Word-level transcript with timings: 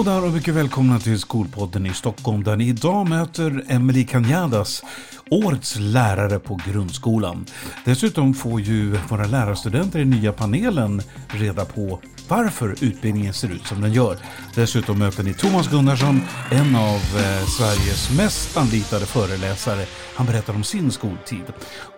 Hallå 0.00 0.12
där 0.12 0.26
och 0.26 0.32
mycket 0.32 0.54
välkomna 0.54 0.98
till 0.98 1.18
Skolpodden 1.18 1.86
i 1.86 1.94
Stockholm 1.94 2.44
där 2.44 2.56
ni 2.56 2.68
idag 2.68 3.08
möter 3.08 3.64
Emelie 3.68 4.04
Canyadas, 4.04 4.82
årets 5.30 5.76
lärare 5.78 6.38
på 6.38 6.60
grundskolan. 6.66 7.46
Dessutom 7.84 8.34
får 8.34 8.60
ju 8.60 8.98
våra 9.08 9.26
lärarstudenter 9.26 9.98
i 9.98 10.04
nya 10.04 10.32
panelen 10.32 11.02
reda 11.28 11.64
på 11.64 12.00
varför 12.28 12.84
utbildningen 12.84 13.34
ser 13.34 13.52
ut 13.52 13.66
som 13.66 13.80
den 13.80 13.92
gör. 13.92 14.16
Dessutom 14.54 14.98
möter 14.98 15.22
ni 15.22 15.34
Thomas 15.34 15.70
Gunnarsson, 15.70 16.20
en 16.50 16.76
av 16.76 16.96
eh, 16.96 17.46
Sveriges 17.58 18.16
mest 18.16 18.56
anlitade 18.56 19.06
föreläsare. 19.06 19.86
Han 20.14 20.26
berättar 20.26 20.54
om 20.54 20.64
sin 20.64 20.90
skoltid. 20.90 21.44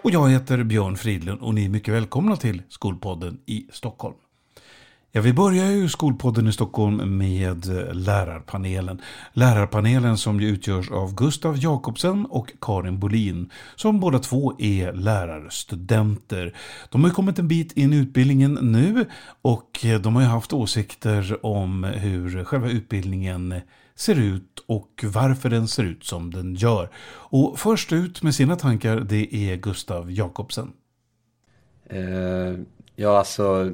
Och 0.02 0.10
jag 0.10 0.30
heter 0.30 0.62
Björn 0.62 0.96
Fridlund 0.96 1.40
och 1.40 1.54
ni 1.54 1.64
är 1.64 1.68
mycket 1.68 1.94
välkomna 1.94 2.36
till 2.36 2.62
Skolpodden 2.68 3.38
i 3.46 3.66
Stockholm. 3.72 4.16
Ja, 5.14 5.20
vi 5.20 5.32
börjar 5.32 5.70
ju 5.70 5.88
Skolpodden 5.88 6.48
i 6.48 6.52
Stockholm 6.52 7.18
med 7.18 7.66
lärarpanelen. 7.92 9.00
Lärarpanelen 9.32 10.18
som 10.18 10.40
ju 10.40 10.48
utgörs 10.48 10.90
av 10.90 11.14
Gustav 11.14 11.56
Jakobsen 11.58 12.26
och 12.26 12.52
Karin 12.60 12.98
Bolin 12.98 13.50
som 13.76 14.00
båda 14.00 14.18
två 14.18 14.52
är 14.58 14.92
lärarstudenter. 14.92 16.56
De 16.90 17.00
har 17.00 17.10
ju 17.10 17.14
kommit 17.14 17.38
en 17.38 17.48
bit 17.48 17.72
in 17.72 17.92
i 17.92 17.96
utbildningen 17.96 18.58
nu 18.62 19.06
och 19.42 19.84
de 20.02 20.14
har 20.14 20.22
ju 20.22 20.28
haft 20.28 20.52
åsikter 20.52 21.46
om 21.46 21.84
hur 21.84 22.44
själva 22.44 22.70
utbildningen 22.70 23.54
ser 23.94 24.14
ut 24.14 24.64
och 24.66 25.04
varför 25.04 25.50
den 25.50 25.68
ser 25.68 25.84
ut 25.84 26.04
som 26.04 26.30
den 26.30 26.54
gör. 26.54 26.90
Och 27.08 27.58
först 27.58 27.92
ut 27.92 28.22
med 28.22 28.34
sina 28.34 28.56
tankar 28.56 29.00
det 29.00 29.34
är 29.34 29.56
Gustav 29.56 30.12
Jakobsen. 30.12 30.72
Uh, 31.92 32.58
ja, 32.96 33.18
alltså 33.18 33.72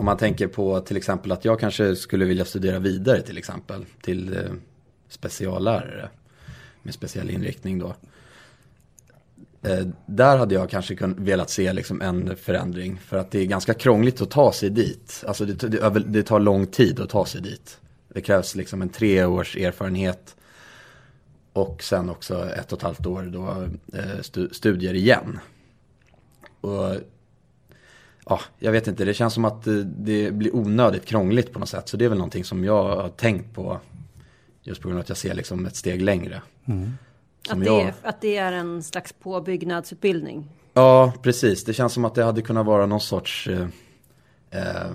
om 0.00 0.06
man 0.06 0.16
tänker 0.16 0.46
på 0.46 0.80
till 0.80 0.96
exempel 0.96 1.32
att 1.32 1.44
jag 1.44 1.60
kanske 1.60 1.96
skulle 1.96 2.24
vilja 2.24 2.44
studera 2.44 2.78
vidare 2.78 3.22
till 3.22 3.38
exempel 3.38 3.84
till 4.02 4.36
eh, 4.36 4.52
speciallärare 5.08 6.08
med 6.82 6.94
speciell 6.94 7.30
inriktning 7.30 7.78
då. 7.78 7.94
Eh, 9.62 9.86
där 10.06 10.36
hade 10.36 10.54
jag 10.54 10.70
kanske 10.70 10.96
velat 11.16 11.50
se 11.50 11.72
liksom 11.72 12.02
en 12.02 12.36
förändring 12.36 12.98
för 12.98 13.16
att 13.16 13.30
det 13.30 13.40
är 13.40 13.46
ganska 13.46 13.74
krångligt 13.74 14.20
att 14.20 14.30
ta 14.30 14.52
sig 14.52 14.70
dit. 14.70 15.24
Alltså 15.26 15.44
det, 15.44 15.68
det, 15.68 16.04
det 16.06 16.22
tar 16.22 16.40
lång 16.40 16.66
tid 16.66 17.00
att 17.00 17.10
ta 17.10 17.26
sig 17.26 17.40
dit. 17.40 17.80
Det 18.08 18.20
krävs 18.20 18.54
liksom 18.54 18.82
en 18.82 18.88
tre 18.88 19.24
års 19.24 19.56
erfarenhet 19.56 20.36
och 21.52 21.82
sen 21.82 22.10
också 22.10 22.48
ett 22.48 22.72
och 22.72 22.78
ett 22.78 22.82
halvt 22.82 23.06
år 23.06 23.22
då 23.22 23.68
eh, 23.98 24.46
studier 24.52 24.94
igen. 24.94 25.38
Och 26.60 26.96
ja, 28.30 28.40
jag 28.58 28.72
vet 28.72 28.86
inte, 28.86 29.04
det 29.04 29.14
känns 29.14 29.34
som 29.34 29.44
att 29.44 29.62
det 29.84 30.34
blir 30.34 30.56
onödigt 30.56 31.06
krångligt 31.06 31.52
på 31.52 31.58
något 31.58 31.68
sätt. 31.68 31.88
Så 31.88 31.96
det 31.96 32.04
är 32.04 32.08
väl 32.08 32.18
någonting 32.18 32.44
som 32.44 32.64
jag 32.64 32.82
har 32.82 33.08
tänkt 33.08 33.54
på 33.54 33.80
just 34.62 34.82
på 34.82 34.88
grund 34.88 34.98
av 34.98 35.02
att 35.02 35.08
jag 35.08 35.18
ser 35.18 35.34
liksom 35.34 35.66
ett 35.66 35.76
steg 35.76 36.02
längre. 36.02 36.42
Mm. 36.64 36.92
Att, 37.48 37.60
det 37.60 37.66
jag... 37.66 37.80
är, 37.80 37.94
att 38.02 38.20
det 38.20 38.36
är 38.36 38.52
en 38.52 38.82
slags 38.82 39.12
påbyggnadsutbildning? 39.12 40.48
Ja, 40.74 41.12
precis. 41.22 41.64
Det 41.64 41.72
känns 41.72 41.92
som 41.92 42.04
att 42.04 42.14
det 42.14 42.24
hade 42.24 42.42
kunnat 42.42 42.66
vara 42.66 42.86
någon 42.86 43.00
sorts 43.00 43.48
eh, 43.48 43.66
eh, 44.50 44.90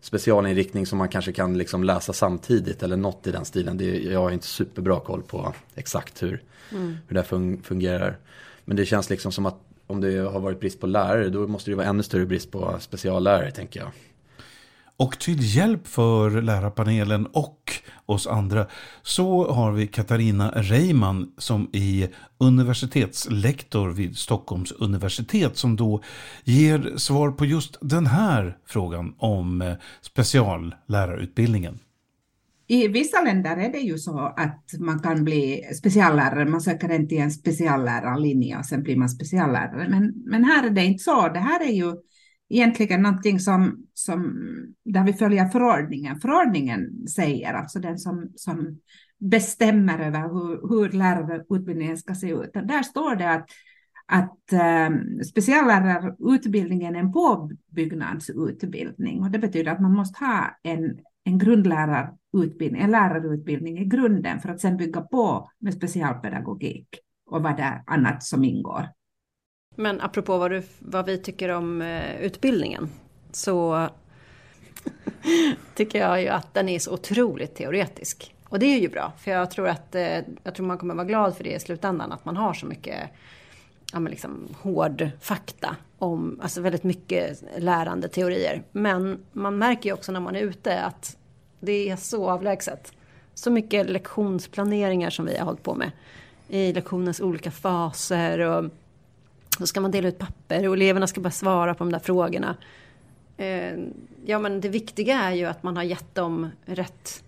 specialinriktning 0.00 0.86
som 0.86 0.98
man 0.98 1.08
kanske 1.08 1.32
kan 1.32 1.58
liksom 1.58 1.84
läsa 1.84 2.12
samtidigt 2.12 2.82
eller 2.82 2.96
något 2.96 3.26
i 3.26 3.30
den 3.30 3.44
stilen. 3.44 3.76
Det, 3.76 4.02
jag 4.02 4.20
har 4.20 4.30
inte 4.30 4.46
superbra 4.46 5.00
koll 5.00 5.22
på 5.22 5.54
exakt 5.74 6.22
hur, 6.22 6.42
mm. 6.72 6.96
hur 7.08 7.14
det 7.14 7.62
fungerar. 7.62 8.18
Men 8.64 8.76
det 8.76 8.86
känns 8.86 9.10
liksom 9.10 9.32
som 9.32 9.46
att 9.46 9.65
om 9.86 10.00
det 10.00 10.18
har 10.18 10.40
varit 10.40 10.60
brist 10.60 10.80
på 10.80 10.86
lärare 10.86 11.28
då 11.28 11.46
måste 11.46 11.70
det 11.70 11.74
vara 11.74 11.86
ännu 11.86 12.02
större 12.02 12.26
brist 12.26 12.50
på 12.50 12.76
speciallärare 12.80 13.50
tänker 13.50 13.80
jag. 13.80 13.90
Och 14.98 15.18
till 15.18 15.56
hjälp 15.56 15.86
för 15.86 16.42
lärarpanelen 16.42 17.26
och 17.26 17.72
oss 18.06 18.26
andra 18.26 18.66
så 19.02 19.52
har 19.52 19.72
vi 19.72 19.86
Katarina 19.86 20.50
Reiman 20.50 21.32
som 21.38 21.70
är 21.72 22.08
universitetslektor 22.38 23.88
vid 23.88 24.16
Stockholms 24.16 24.72
universitet 24.72 25.56
som 25.56 25.76
då 25.76 26.02
ger 26.44 26.96
svar 26.96 27.30
på 27.30 27.44
just 27.44 27.76
den 27.80 28.06
här 28.06 28.56
frågan 28.66 29.14
om 29.18 29.62
eh, 29.62 29.74
speciallärarutbildningen. 30.00 31.78
I 32.68 32.88
vissa 32.88 33.22
länder 33.22 33.56
är 33.56 33.72
det 33.72 33.78
ju 33.78 33.98
så 33.98 34.18
att 34.36 34.64
man 34.78 34.98
kan 34.98 35.24
bli 35.24 35.62
speciallärare, 35.78 36.46
man 36.46 36.60
söker 36.60 36.92
inte 36.92 37.08
till 37.08 37.22
en 37.22 37.30
speciallärarlinje 37.30 38.58
och 38.58 38.66
sen 38.66 38.82
blir 38.82 38.96
man 38.96 39.08
speciallärare. 39.08 39.88
Men, 39.88 40.12
men 40.24 40.44
här 40.44 40.66
är 40.66 40.70
det 40.70 40.84
inte 40.84 41.04
så. 41.04 41.28
Det 41.28 41.38
här 41.38 41.62
är 41.62 41.72
ju 41.72 41.94
egentligen 42.48 43.02
någonting 43.02 43.40
som, 43.40 43.86
som 43.94 44.36
där 44.84 45.04
vi 45.04 45.12
följer 45.12 45.48
förordningen. 45.48 46.20
Förordningen 46.20 47.08
säger, 47.08 47.52
alltså 47.52 47.78
den 47.78 47.98
som, 47.98 48.32
som 48.36 48.80
bestämmer 49.18 49.98
över 49.98 50.20
hur, 50.20 50.68
hur 50.68 50.88
lärarutbildningen 50.88 51.96
ska 51.96 52.14
se 52.14 52.30
ut. 52.30 52.56
Och 52.56 52.66
där 52.66 52.82
står 52.82 53.16
det 53.16 53.30
att, 53.30 53.50
att 54.06 54.52
eh, 54.52 54.90
speciallärarutbildningen 55.30 56.96
är 56.96 57.00
en 57.00 57.12
påbyggnadsutbildning 57.12 59.22
och 59.22 59.30
det 59.30 59.38
betyder 59.38 59.72
att 59.72 59.80
man 59.80 59.92
måste 59.92 60.24
ha 60.24 60.58
en, 60.62 60.98
en 61.26 61.38
grundlärarutbildning, 61.38 62.82
en 62.82 62.90
lärarutbildning 62.90 63.78
i 63.78 63.84
grunden 63.84 64.40
för 64.40 64.48
att 64.48 64.60
sen 64.60 64.76
bygga 64.76 65.00
på 65.00 65.50
med 65.58 65.74
specialpedagogik 65.74 66.88
och 67.30 67.42
vad 67.42 67.56
det 67.56 67.62
är 67.62 67.82
annat 67.86 68.24
som 68.24 68.44
ingår. 68.44 68.88
Men 69.76 70.00
apropå 70.00 70.38
vad, 70.38 70.50
du, 70.50 70.62
vad 70.78 71.06
vi 71.06 71.18
tycker 71.18 71.48
om 71.48 71.82
eh, 71.82 72.20
utbildningen 72.20 72.88
så 73.32 73.88
tycker 75.74 75.98
jag 75.98 76.22
ju 76.22 76.28
att 76.28 76.54
den 76.54 76.68
är 76.68 76.78
så 76.78 76.94
otroligt 76.94 77.54
teoretisk. 77.54 78.34
Och 78.44 78.58
det 78.58 78.66
är 78.66 78.78
ju 78.78 78.88
bra, 78.88 79.12
för 79.18 79.30
jag 79.30 79.50
tror 79.50 79.68
att 79.68 79.94
eh, 79.94 80.18
jag 80.42 80.54
tror 80.54 80.66
man 80.66 80.78
kommer 80.78 80.94
vara 80.94 81.06
glad 81.06 81.36
för 81.36 81.44
det 81.44 81.54
i 81.54 81.60
slutändan, 81.60 82.12
att 82.12 82.24
man 82.24 82.36
har 82.36 82.54
så 82.54 82.66
mycket 82.66 83.10
ja, 83.92 84.00
men 84.00 84.10
liksom, 84.10 84.48
hård 84.60 85.10
fakta 85.20 85.76
om, 85.98 86.40
alltså 86.42 86.60
väldigt 86.60 86.84
mycket 86.84 87.42
lärande 87.58 88.08
teorier. 88.08 88.62
Men 88.72 89.18
man 89.32 89.58
märker 89.58 89.88
ju 89.88 89.92
också 89.92 90.12
när 90.12 90.20
man 90.20 90.36
är 90.36 90.40
ute 90.40 90.80
att 90.80 91.16
det 91.60 91.90
är 91.90 91.96
så 91.96 92.30
avlägset. 92.30 92.92
Så 93.34 93.50
mycket 93.50 93.90
lektionsplaneringar 93.90 95.10
som 95.10 95.24
vi 95.24 95.36
har 95.36 95.44
hållit 95.44 95.62
på 95.62 95.74
med 95.74 95.90
i 96.48 96.72
lektionens 96.72 97.20
olika 97.20 97.50
faser 97.50 98.38
och 98.38 98.64
så 99.58 99.66
ska 99.66 99.80
man 99.80 99.90
dela 99.90 100.08
ut 100.08 100.18
papper 100.18 100.68
och 100.68 100.74
eleverna 100.74 101.06
ska 101.06 101.20
bara 101.20 101.30
svara 101.30 101.74
på 101.74 101.84
de 101.84 101.92
där 101.92 101.98
frågorna. 101.98 102.56
Eh, 103.36 103.78
ja 104.24 104.38
men 104.38 104.60
det 104.60 104.68
viktiga 104.68 105.22
är 105.22 105.32
ju 105.32 105.44
att 105.44 105.62
man 105.62 105.76
har 105.76 105.82
gett 105.82 106.14
dem 106.14 106.50
rätt, 106.64 107.24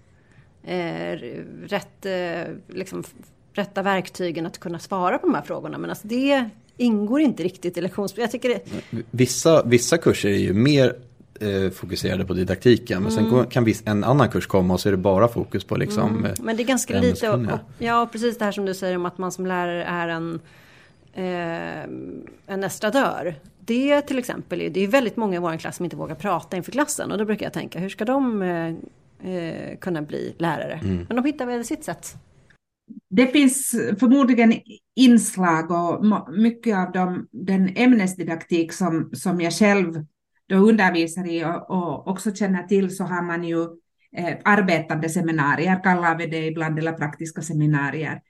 eh, 0.64 1.18
rätt 1.66 2.06
eh, 2.06 2.54
liksom, 2.66 3.04
rätta 3.58 3.82
verktygen 3.82 4.46
att 4.46 4.58
kunna 4.58 4.78
svara 4.78 5.18
på 5.18 5.26
de 5.26 5.34
här 5.34 5.42
frågorna. 5.42 5.78
Men 5.78 5.90
alltså 5.90 6.08
det 6.08 6.44
ingår 6.76 7.20
inte 7.20 7.42
riktigt 7.42 7.76
i 7.76 7.80
lektionsprogrammet. 7.80 8.42
Det... 8.42 9.02
Vissa, 9.10 9.62
vissa 9.62 9.98
kurser 9.98 10.28
är 10.28 10.38
ju 10.38 10.52
mer 10.52 10.96
eh, 11.40 11.70
fokuserade 11.70 12.24
på 12.24 12.32
didaktiken. 12.32 13.02
Men 13.02 13.12
mm. 13.12 13.30
sen 13.30 13.46
kan 13.46 13.64
viss, 13.64 13.82
en 13.86 14.04
annan 14.04 14.28
kurs 14.28 14.46
komma 14.46 14.74
och 14.74 14.80
så 14.80 14.88
är 14.88 14.90
det 14.90 14.96
bara 14.96 15.28
fokus 15.28 15.64
på 15.64 15.76
liksom 15.76 16.18
mm. 16.18 16.32
Men 16.40 16.56
det 16.56 16.62
är 16.62 16.66
ganska 16.66 17.00
lite, 17.00 17.30
och, 17.30 17.40
ja 17.78 18.08
precis 18.12 18.38
det 18.38 18.44
här 18.44 18.52
som 18.52 18.64
du 18.64 18.74
säger 18.74 18.96
om 18.96 19.06
att 19.06 19.18
man 19.18 19.32
som 19.32 19.46
lärare 19.46 19.84
är 19.84 20.08
en, 20.08 20.40
eh, 21.14 21.82
en 22.46 22.64
estradör. 22.64 23.34
Det 23.60 24.02
till 24.02 24.18
exempel, 24.18 24.58
det 24.72 24.84
är 24.84 24.88
väldigt 24.88 25.16
många 25.16 25.36
i 25.36 25.38
vår 25.38 25.56
klass 25.56 25.76
som 25.76 25.84
inte 25.84 25.96
vågar 25.96 26.14
prata 26.14 26.56
inför 26.56 26.72
klassen. 26.72 27.12
Och 27.12 27.18
då 27.18 27.24
brukar 27.24 27.46
jag 27.46 27.52
tänka, 27.52 27.78
hur 27.78 27.88
ska 27.88 28.04
de 28.04 28.42
eh, 28.42 28.68
eh 29.32 29.76
kunna 29.78 30.02
bli 30.02 30.34
lärare? 30.38 30.80
Mm. 30.82 31.06
Men 31.08 31.16
de 31.16 31.24
hittar 31.24 31.46
väl 31.46 31.64
sitt 31.64 31.84
sätt 31.84 32.16
det 33.10 33.26
finns 33.26 33.70
förmodligen 34.00 34.54
inslag 34.96 35.70
och 35.70 36.06
mycket 36.38 36.76
av 36.76 36.92
dem, 36.92 37.28
den 37.32 37.76
ämnesdidaktik 37.76 38.72
som, 38.72 39.10
som 39.12 39.40
jag 39.40 39.52
själv 39.52 40.04
då 40.48 40.56
undervisar 40.56 41.26
i 41.30 41.44
och, 41.44 41.70
och 41.70 42.08
också 42.08 42.34
känner 42.34 42.62
till 42.62 42.96
så 42.96 43.04
har 43.04 43.22
man 43.22 43.44
ju 43.44 43.62
eh, 44.16 44.36
arbetande 44.44 45.08
seminarier, 45.08 45.82
kallar 45.82 46.18
vi 46.18 46.26
det 46.26 46.46
ibland, 46.46 46.78
eller 46.78 46.92
praktiska 46.92 47.42
seminarier. 47.42 48.20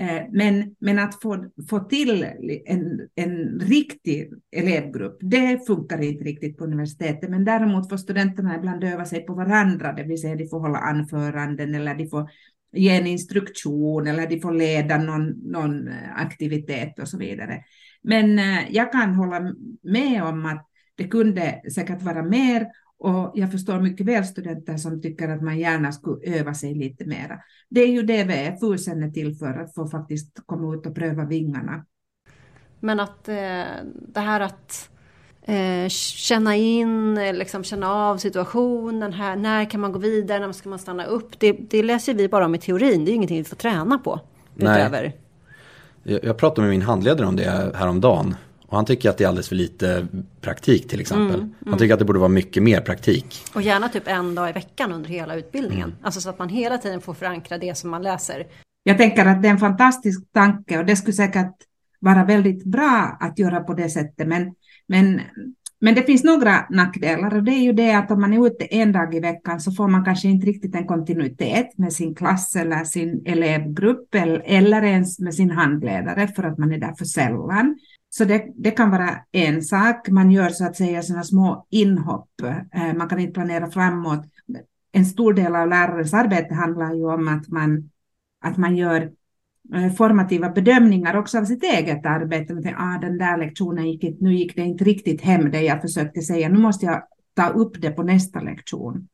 Eh, 0.00 0.22
men, 0.32 0.76
men 0.78 0.98
att 0.98 1.22
få, 1.22 1.44
få 1.70 1.80
till 1.80 2.26
en, 2.66 3.08
en 3.14 3.60
riktig 3.60 4.32
elevgrupp, 4.56 5.18
det 5.20 5.66
funkar 5.66 6.02
inte 6.02 6.24
riktigt 6.24 6.58
på 6.58 6.64
universitetet. 6.64 7.30
Men 7.30 7.44
däremot 7.44 7.88
får 7.88 7.96
studenterna 7.96 8.56
ibland 8.56 8.84
öva 8.84 9.04
sig 9.04 9.26
på 9.26 9.34
varandra, 9.34 9.92
det 9.92 10.02
vill 10.02 10.20
säga 10.20 10.36
de 10.36 10.48
får 10.48 10.60
hålla 10.60 10.78
anföranden 10.78 11.74
eller 11.74 11.94
de 11.94 12.08
får 12.08 12.30
ge 12.72 12.96
en 12.96 13.06
instruktion 13.06 14.06
eller 14.06 14.26
de 14.26 14.40
får 14.40 14.52
leda 14.52 14.98
någon, 14.98 15.28
någon 15.28 15.88
eh, 15.88 16.14
aktivitet 16.16 16.98
och 16.98 17.08
så 17.08 17.18
vidare. 17.18 17.64
Men 18.02 18.38
eh, 18.38 18.70
jag 18.70 18.92
kan 18.92 19.14
hålla 19.14 19.54
med 19.82 20.22
om 20.22 20.46
att 20.46 20.68
det 20.94 21.08
kunde 21.08 21.62
säkert 21.74 22.02
vara 22.02 22.22
mer 22.22 22.66
och 22.98 23.32
jag 23.34 23.52
förstår 23.52 23.80
mycket 23.80 24.06
väl 24.06 24.24
studenter 24.24 24.76
som 24.76 25.02
tycker 25.02 25.28
att 25.28 25.42
man 25.42 25.58
gärna 25.58 25.92
skulle 25.92 26.38
öva 26.38 26.54
sig 26.54 26.74
lite 26.74 27.04
mera. 27.04 27.40
Det 27.68 27.80
är 27.80 27.88
ju 27.88 28.02
det 28.02 28.24
VFU 28.24 28.78
sen 28.78 29.02
är 29.02 29.10
till 29.10 29.36
för, 29.36 29.54
att 29.54 29.74
få 29.74 29.88
faktiskt 29.88 30.42
komma 30.46 30.74
ut 30.74 30.86
och 30.86 30.94
pröva 30.94 31.24
vingarna. 31.24 31.86
Men 32.80 33.00
att 33.00 33.28
eh, 33.28 33.64
det 34.08 34.20
här 34.20 34.40
att 34.40 34.90
eh, 35.48 35.88
känna 35.88 36.56
in, 36.56 37.14
liksom 37.14 37.64
känna 37.64 37.92
av 37.92 38.16
situationen. 38.16 39.12
Här, 39.12 39.36
när 39.36 39.70
kan 39.70 39.80
man 39.80 39.92
gå 39.92 39.98
vidare? 39.98 40.46
När 40.46 40.52
ska 40.52 40.68
man 40.68 40.78
stanna 40.78 41.04
upp? 41.04 41.38
Det, 41.38 41.52
det 41.52 41.82
läser 41.82 42.14
vi 42.14 42.28
bara 42.28 42.44
om 42.44 42.54
i 42.54 42.58
teorin. 42.58 43.04
Det 43.04 43.08
är 43.08 43.12
ju 43.12 43.16
ingenting 43.16 43.38
vi 43.38 43.44
får 43.44 43.56
träna 43.56 43.98
på. 43.98 44.20
Utöver. 44.56 45.02
Nej. 45.02 45.16
Jag, 46.02 46.24
jag 46.24 46.36
pratade 46.36 46.60
med 46.60 46.70
min 46.70 46.82
handledare 46.82 47.26
om 47.26 47.36
det 47.36 47.72
häromdagen. 47.74 48.36
Och 48.66 48.76
han 48.76 48.84
tycker 48.84 49.10
att 49.10 49.18
det 49.18 49.24
är 49.24 49.28
alldeles 49.28 49.48
för 49.48 49.56
lite 49.56 50.06
praktik 50.40 50.88
till 50.88 51.00
exempel. 51.00 51.34
Mm, 51.34 51.40
mm. 51.40 51.54
Han 51.66 51.78
tycker 51.78 51.94
att 51.94 51.98
det 51.98 52.04
borde 52.04 52.18
vara 52.18 52.28
mycket 52.28 52.62
mer 52.62 52.80
praktik. 52.80 53.44
Och 53.54 53.62
gärna 53.62 53.88
typ 53.88 54.08
en 54.08 54.34
dag 54.34 54.50
i 54.50 54.52
veckan 54.52 54.92
under 54.92 55.08
hela 55.08 55.36
utbildningen. 55.36 55.88
Mm. 55.88 55.96
Alltså 56.02 56.20
så 56.20 56.30
att 56.30 56.38
man 56.38 56.48
hela 56.48 56.78
tiden 56.78 57.00
får 57.00 57.14
förankra 57.14 57.58
det 57.58 57.78
som 57.78 57.90
man 57.90 58.02
läser. 58.02 58.46
Jag 58.82 58.98
tänker 58.98 59.26
att 59.26 59.42
det 59.42 59.48
är 59.48 59.52
en 59.52 59.58
fantastisk 59.58 60.32
tanke 60.32 60.78
och 60.78 60.84
det 60.84 60.96
skulle 60.96 61.12
säkert 61.12 61.54
vara 62.00 62.24
väldigt 62.24 62.64
bra 62.64 63.16
att 63.20 63.38
göra 63.38 63.60
på 63.60 63.74
det 63.74 63.90
sättet. 63.90 64.28
Men, 64.28 64.54
men, 64.88 65.20
men 65.80 65.94
det 65.94 66.02
finns 66.02 66.24
några 66.24 66.66
nackdelar 66.70 67.36
och 67.36 67.42
det 67.42 67.52
är 67.52 67.62
ju 67.62 67.72
det 67.72 67.92
att 67.92 68.10
om 68.10 68.20
man 68.20 68.32
är 68.32 68.46
ute 68.46 68.64
en 68.64 68.92
dag 68.92 69.14
i 69.14 69.20
veckan 69.20 69.60
så 69.60 69.72
får 69.72 69.88
man 69.88 70.04
kanske 70.04 70.28
inte 70.28 70.46
riktigt 70.46 70.74
en 70.74 70.86
kontinuitet 70.86 71.78
med 71.78 71.92
sin 71.92 72.14
klass 72.14 72.56
eller 72.56 72.84
sin 72.84 73.22
elevgrupp 73.26 74.14
eller, 74.14 74.42
eller 74.46 74.82
ens 74.82 75.18
med 75.18 75.34
sin 75.34 75.50
handledare 75.50 76.28
för 76.28 76.42
att 76.42 76.58
man 76.58 76.72
är 76.72 76.78
där 76.78 76.94
för 76.98 77.04
sällan. 77.04 77.78
Så 78.10 78.24
det, 78.24 78.46
det 78.54 78.70
kan 78.70 78.90
vara 78.90 79.18
en 79.32 79.62
sak. 79.62 80.08
Man 80.08 80.30
gör 80.30 80.48
så 80.48 80.64
att 80.64 80.76
säga 80.76 81.02
sådana 81.02 81.24
små 81.24 81.66
inhopp. 81.70 82.30
Eh, 82.74 82.94
man 82.94 83.08
kan 83.08 83.18
inte 83.18 83.32
planera 83.32 83.70
framåt. 83.70 84.24
En 84.92 85.06
stor 85.06 85.32
del 85.32 85.56
av 85.56 85.68
lärarens 85.68 86.14
arbete 86.14 86.54
handlar 86.54 86.94
ju 86.94 87.04
om 87.04 87.28
att 87.28 87.48
man, 87.48 87.90
att 88.44 88.56
man 88.56 88.76
gör 88.76 89.10
Eh, 89.74 89.92
formativa 89.92 90.48
bedömningar 90.48 91.16
också 91.16 91.38
av 91.38 91.44
sitt 91.44 91.62
eget 91.62 92.06
arbete. 92.06 92.54
Man 92.54 92.74
ah, 92.76 92.98
den 93.00 93.18
där 93.18 93.38
lektionen 93.38 93.90
gick 93.90 94.04
inte, 94.04 94.24
nu 94.24 94.34
gick 94.34 94.56
det 94.56 94.62
inte 94.62 94.84
riktigt 94.84 95.20
hem 95.20 95.50
det 95.50 95.62
jag 95.62 95.82
försökte 95.82 96.20
säga. 96.20 96.48
Nu 96.48 96.58
måste 96.58 96.86
jag 96.86 97.02
ta 97.34 97.48
upp 97.48 97.80
det 97.80 97.90
på 97.90 98.02
nästa 98.02 98.40
lektion. 98.40 99.08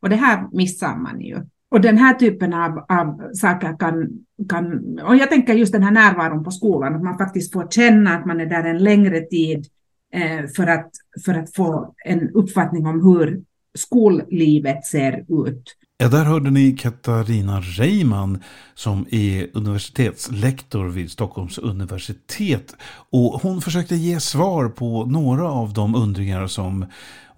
Och 0.00 0.08
det 0.08 0.16
här 0.16 0.48
missar 0.52 0.96
man 0.96 1.20
ju. 1.20 1.36
Och 1.70 1.80
den 1.80 1.98
här 1.98 2.14
typen 2.14 2.54
av, 2.54 2.78
av 2.88 3.32
saker 3.32 3.76
kan, 3.78 4.08
kan, 4.48 4.98
och 4.98 5.16
jag 5.16 5.30
tänker 5.30 5.54
just 5.54 5.72
den 5.72 5.82
här 5.82 5.90
närvaron 5.90 6.44
på 6.44 6.50
skolan, 6.50 6.94
att 6.94 7.02
man 7.02 7.18
faktiskt 7.18 7.52
får 7.52 7.68
känna 7.70 8.16
att 8.16 8.26
man 8.26 8.40
är 8.40 8.46
där 8.46 8.64
en 8.64 8.78
längre 8.78 9.20
tid 9.20 9.66
eh, 10.12 10.46
för, 10.56 10.66
att, 10.66 10.90
för 11.24 11.34
att 11.34 11.54
få 11.54 11.94
en 12.04 12.30
uppfattning 12.30 12.86
om 12.86 13.04
hur 13.04 13.42
skollivet 13.74 14.84
ser 14.84 15.24
ut. 15.46 15.76
Ja, 16.02 16.08
där 16.08 16.24
hörde 16.24 16.50
ni 16.50 16.72
Katarina 16.72 17.60
Reimann 17.60 18.42
som 18.74 19.06
är 19.10 19.46
universitetslektor 19.54 20.88
vid 20.88 21.10
Stockholms 21.10 21.58
universitet. 21.58 22.76
Och 23.10 23.40
hon 23.42 23.60
försökte 23.60 23.96
ge 23.96 24.20
svar 24.20 24.68
på 24.68 25.04
några 25.04 25.50
av 25.50 25.72
de 25.72 25.94
undringar 25.94 26.46
som 26.46 26.86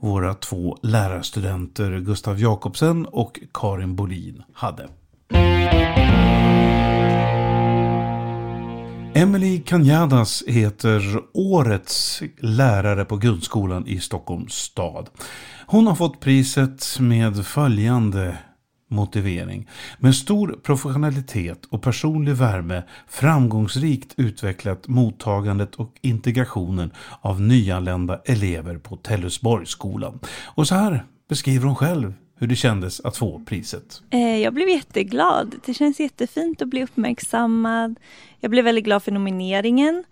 våra 0.00 0.35
två 0.35 0.79
lärarstudenter 0.82 1.99
Gustav 1.99 2.41
Jakobsen 2.41 3.06
och 3.06 3.41
Karin 3.55 3.97
Bolin 3.97 4.43
hade. 4.53 4.88
Emily 9.15 9.61
Kanyadas 9.61 10.43
heter 10.47 11.03
årets 11.35 12.23
lärare 12.38 13.05
på 13.05 13.17
grundskolan 13.17 13.87
i 13.87 14.00
Stockholms 14.00 14.55
stad. 14.55 15.08
Hon 15.67 15.87
har 15.87 15.94
fått 15.94 16.20
priset 16.20 16.97
med 17.00 17.47
följande 17.47 18.38
motivering. 18.93 19.69
Med 19.99 20.15
stor 20.15 20.59
professionalitet 20.62 21.65
och 21.69 21.83
personlig 21.83 22.35
värme 22.35 22.83
framgångsrikt 23.09 24.15
utvecklat 24.17 24.89
mottagandet 24.89 25.75
och 25.75 25.94
integrationen 26.00 26.91
av 27.21 27.41
nyanlända 27.41 28.21
elever 28.25 28.79
på 28.79 28.97
Tellusborgsskolan. 28.97 30.19
Och 30.44 30.69
så 30.69 30.75
här 30.75 31.05
beskriver 31.29 31.67
hon 31.67 31.77
själv 31.77 32.15
hur 32.39 32.47
det 32.47 32.56
kändes 32.56 33.00
att 33.00 33.17
få 33.17 33.43
priset. 33.47 34.03
Eh, 34.11 34.39
jag 34.39 34.55
blev 34.55 34.69
jätteglad. 34.69 35.55
Det 35.67 35.75
känns 35.75 36.00
jättefint 36.00 36.62
att 36.62 36.69
bli 36.69 36.85
uppmärksammad. 36.85 38.00
Jag 38.41 38.50
blev 38.50 38.65
väldigt 38.65 38.85
glad 38.85 39.03
för 39.03 39.12
nomineringen. 39.12 40.05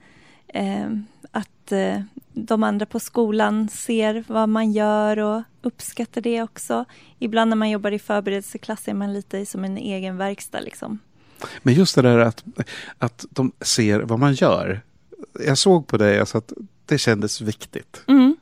Eh, 0.48 0.90
att 1.30 1.72
eh, 1.72 2.00
de 2.44 2.62
andra 2.62 2.86
på 2.86 3.00
skolan 3.00 3.68
ser 3.68 4.24
vad 4.26 4.48
man 4.48 4.72
gör 4.72 5.18
och 5.18 5.42
uppskattar 5.62 6.20
det 6.20 6.42
också. 6.42 6.84
Ibland 7.18 7.48
när 7.48 7.56
man 7.56 7.70
jobbar 7.70 7.92
i 7.92 7.98
förberedelseklass 7.98 8.88
är 8.88 8.94
man 8.94 9.12
lite 9.12 9.46
som 9.46 9.64
en 9.64 9.76
egen 9.76 10.16
verkstad. 10.16 10.60
Liksom. 10.60 10.98
Men 11.62 11.74
just 11.74 11.94
det 11.94 12.02
där 12.02 12.18
att, 12.18 12.44
att 12.98 13.26
de 13.30 13.52
ser 13.60 14.00
vad 14.00 14.18
man 14.18 14.34
gör. 14.34 14.80
Jag 15.46 15.58
såg 15.58 15.86
på 15.86 15.96
dig 15.96 16.20
alltså 16.20 16.38
att 16.38 16.52
det 16.86 16.98
kändes 16.98 17.40
viktigt. 17.40 18.02
Mm. 18.06 18.36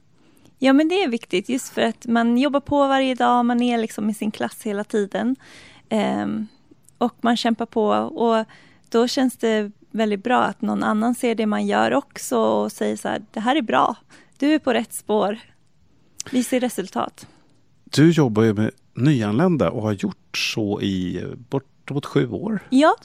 Ja 0.59 0.73
men 0.73 0.89
det 0.89 1.03
är 1.03 1.09
viktigt 1.09 1.49
just 1.49 1.69
för 1.69 1.83
att 1.83 2.07
man 2.07 2.39
jobbar 2.39 2.61
på 2.61 2.89
varje 2.89 3.15
dag, 3.15 3.45
man 3.45 3.63
är 3.63 3.79
liksom 3.79 4.11
i 4.11 4.15
sin 4.15 4.31
klass 4.31 4.63
hela 4.63 4.85
tiden. 4.85 5.37
Um, 5.91 6.47
och 6.99 7.15
man 7.21 7.37
kämpar 7.37 7.67
på 7.67 7.89
och 7.91 8.45
då 8.89 9.09
känns 9.09 9.37
det 9.37 9.71
väldigt 9.91 10.25
bra 10.25 10.43
att 10.45 10.63
någon 10.63 10.83
annan 10.83 11.15
ser 11.15 11.35
det 11.35 11.47
man 11.47 11.67
gör 11.67 11.95
också 11.95 12.39
och 12.39 12.73
säger 12.73 12.97
så 12.97 13.09
här, 13.09 13.23
det 13.31 13.41
här 13.41 13.57
är 13.57 13.63
bra, 13.63 13.97
du 14.39 14.55
är 14.55 14.59
på 14.59 14.73
rätt 14.73 14.93
spår, 14.93 15.39
vi 16.31 16.45
ser 16.45 16.61
resultat. 16.61 17.27
Du 17.85 18.11
jobbar 18.11 18.43
ju 18.43 18.55
med 18.55 18.71
nyanlända 18.95 19.71
och 19.71 19.83
har 19.83 19.93
gjort 19.93 20.37
så 20.37 20.81
i 20.81 21.25
bortemot 21.49 22.07
sju 22.07 22.31
år. 22.31 22.61
Ja. 22.71 22.97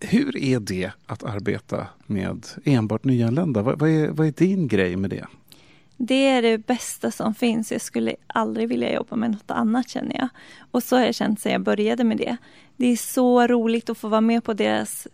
Hur 0.00 0.36
är 0.36 0.60
det 0.60 0.90
att 1.06 1.24
arbeta 1.24 1.86
med 2.06 2.46
enbart 2.64 3.04
nyanlända? 3.04 3.62
Vad, 3.62 3.78
vad, 3.78 3.90
är, 3.90 4.08
vad 4.08 4.26
är 4.26 4.32
din 4.32 4.68
grej 4.68 4.96
med 4.96 5.10
det? 5.10 5.26
Det 5.96 6.26
är 6.26 6.42
det 6.42 6.58
bästa 6.58 7.10
som 7.10 7.34
finns. 7.34 7.72
Jag 7.72 7.80
skulle 7.80 8.16
aldrig 8.26 8.68
vilja 8.68 8.94
jobba 8.94 9.16
med 9.16 9.30
något 9.30 9.50
annat 9.50 9.88
känner 9.88 10.16
jag. 10.16 10.28
Och 10.70 10.82
så 10.82 10.96
har 10.96 11.04
jag 11.04 11.14
känt 11.14 11.40
sedan 11.40 11.52
jag 11.52 11.62
började 11.62 12.04
med 12.04 12.16
det. 12.16 12.36
Det 12.76 12.86
är 12.86 12.96
så 12.96 13.46
roligt 13.46 13.90
att 13.90 13.98
få 13.98 14.08
vara 14.08 14.20
med 14.20 14.44
på 14.44 14.52
deras 14.52 15.08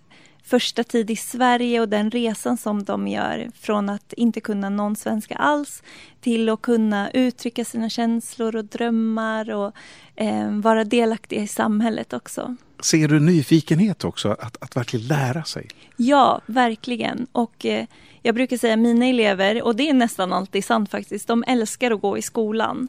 första 0.46 0.84
tid 0.84 1.10
i 1.10 1.16
Sverige 1.16 1.80
och 1.80 1.88
den 1.88 2.10
resan 2.10 2.56
som 2.56 2.84
de 2.84 3.08
gör 3.08 3.50
från 3.54 3.88
att 3.88 4.12
inte 4.12 4.40
kunna 4.40 4.68
någon 4.68 4.96
svenska 4.96 5.34
alls 5.34 5.82
till 6.20 6.48
att 6.48 6.62
kunna 6.62 7.10
uttrycka 7.10 7.64
sina 7.64 7.88
känslor 7.88 8.56
och 8.56 8.64
drömmar 8.64 9.50
och 9.50 9.72
eh, 10.16 10.50
vara 10.50 10.84
delaktiga 10.84 11.42
i 11.42 11.46
samhället 11.46 12.12
också. 12.12 12.56
Ser 12.80 13.08
du 13.08 13.20
nyfikenhet 13.20 14.04
också, 14.04 14.30
att, 14.30 14.62
att 14.62 14.76
verkligen 14.76 15.06
lära 15.06 15.44
sig? 15.44 15.68
Ja, 15.96 16.40
verkligen. 16.46 17.26
Och 17.32 17.66
eh, 17.66 17.86
jag 18.22 18.34
brukar 18.34 18.56
säga 18.56 18.76
mina 18.76 19.06
elever, 19.06 19.62
och 19.62 19.76
det 19.76 19.88
är 19.88 19.94
nästan 19.94 20.32
alltid 20.32 20.64
sant 20.64 20.90
faktiskt, 20.90 21.28
de 21.28 21.44
älskar 21.46 21.90
att 21.90 22.00
gå 22.00 22.18
i 22.18 22.22
skolan. 22.22 22.88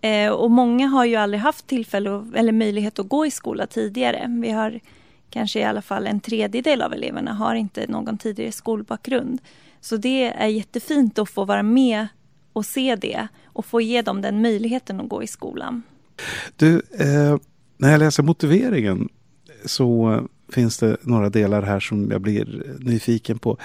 Eh, 0.00 0.30
och 0.30 0.50
många 0.50 0.86
har 0.86 1.04
ju 1.04 1.16
aldrig 1.16 1.40
haft 1.40 1.66
tillfälle 1.66 2.26
eller 2.34 2.52
möjlighet 2.52 2.98
att 2.98 3.08
gå 3.08 3.26
i 3.26 3.30
skola 3.30 3.66
tidigare. 3.66 4.26
Vi 4.42 4.50
har 4.50 4.80
kanske 5.30 5.60
i 5.60 5.64
alla 5.64 5.82
fall 5.82 6.06
en 6.06 6.20
tredjedel 6.20 6.82
av 6.82 6.92
eleverna 6.92 7.32
har 7.32 7.54
inte 7.54 7.86
någon 7.86 8.18
tidigare 8.18 8.52
skolbakgrund. 8.52 9.40
Så 9.80 9.96
det 9.96 10.24
är 10.24 10.46
jättefint 10.46 11.18
att 11.18 11.30
få 11.30 11.44
vara 11.44 11.62
med 11.62 12.06
och 12.52 12.66
se 12.66 12.96
det 12.96 13.28
och 13.44 13.66
få 13.66 13.80
ge 13.80 14.02
dem 14.02 14.22
den 14.22 14.42
möjligheten 14.42 15.00
att 15.00 15.08
gå 15.08 15.22
i 15.22 15.26
skolan. 15.26 15.82
Du, 16.56 16.74
eh, 16.76 17.36
när 17.76 17.90
jag 17.90 17.98
läser 17.98 18.22
motiveringen 18.22 19.08
så 19.64 20.20
finns 20.48 20.78
det 20.78 20.96
några 21.02 21.30
delar 21.30 21.62
här 21.62 21.80
som 21.80 22.10
jag 22.10 22.20
blir 22.20 22.76
nyfiken 22.78 23.38
på. 23.38 23.58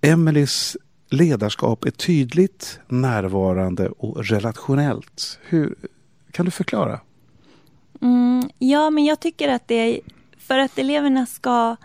Emelies 0.00 0.76
ledarskap 1.10 1.84
är 1.84 1.90
tydligt, 1.90 2.80
närvarande 2.88 3.88
och 3.88 4.24
relationellt. 4.24 5.38
Hur, 5.42 5.74
kan 6.30 6.44
du 6.44 6.50
förklara? 6.50 7.00
Mm, 8.00 8.50
ja, 8.58 8.90
men 8.90 9.04
jag 9.04 9.20
tycker 9.20 9.48
att 9.48 9.68
det 9.68 10.00
för 10.46 10.58
att 10.58 10.78
eleverna 10.78 11.26
ska 11.26 11.76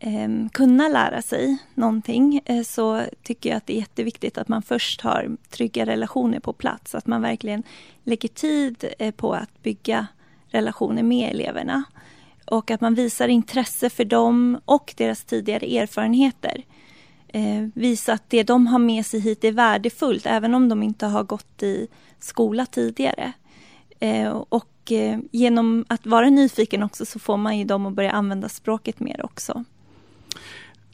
eh, 0.00 0.28
kunna 0.52 0.88
lära 0.88 1.22
sig 1.22 1.58
någonting 1.74 2.40
eh, 2.44 2.62
så 2.62 3.02
tycker 3.22 3.50
jag 3.50 3.56
att 3.56 3.66
det 3.66 3.72
är 3.72 3.78
jätteviktigt 3.78 4.38
att 4.38 4.48
man 4.48 4.62
först 4.62 5.00
har 5.00 5.36
trygga 5.50 5.86
relationer 5.86 6.40
på 6.40 6.52
plats. 6.52 6.94
Att 6.94 7.06
man 7.06 7.22
verkligen 7.22 7.62
lägger 8.04 8.28
tid 8.28 8.84
eh, 8.98 9.14
på 9.14 9.34
att 9.34 9.62
bygga 9.62 10.06
relationer 10.48 11.02
med 11.02 11.30
eleverna. 11.30 11.84
Och 12.46 12.70
att 12.70 12.80
man 12.80 12.94
visar 12.94 13.28
intresse 13.28 13.90
för 13.90 14.04
dem 14.04 14.60
och 14.64 14.94
deras 14.96 15.24
tidigare 15.24 15.78
erfarenheter. 15.78 16.64
Eh, 17.28 17.68
visa 17.74 18.12
att 18.12 18.30
det 18.30 18.42
de 18.42 18.66
har 18.66 18.78
med 18.78 19.06
sig 19.06 19.20
hit 19.20 19.44
är 19.44 19.52
värdefullt 19.52 20.26
även 20.26 20.54
om 20.54 20.68
de 20.68 20.82
inte 20.82 21.06
har 21.06 21.22
gått 21.24 21.62
i 21.62 21.88
skola 22.18 22.66
tidigare. 22.66 23.32
Eh, 24.00 24.28
och 24.48 24.73
och 24.84 24.92
eh, 24.92 25.18
genom 25.30 25.84
att 25.88 26.06
vara 26.06 26.30
nyfiken 26.30 26.82
också 26.82 27.06
så 27.06 27.18
får 27.18 27.36
man 27.36 27.58
ju 27.58 27.64
dem 27.64 27.86
att 27.86 27.94
börja 27.94 28.10
använda 28.10 28.48
språket 28.48 29.00
mer 29.00 29.24
också. 29.24 29.64